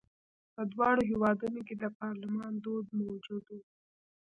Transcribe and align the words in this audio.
په 0.53 0.61
دواړو 0.73 1.01
هېوادونو 1.11 1.59
کې 1.67 1.75
د 1.77 1.83
پارلمان 1.99 2.53
دود 2.63 2.85
موجود 2.99 3.45
و. 3.51 3.59